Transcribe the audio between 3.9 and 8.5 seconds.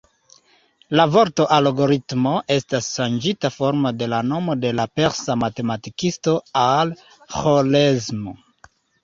de la nomo de la persa matematikisto Al-Ĥorezmi.